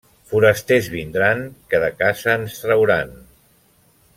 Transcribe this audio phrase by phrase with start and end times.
[0.29, 1.43] Forasters vindran,
[1.73, 3.17] que de casa ens trauran.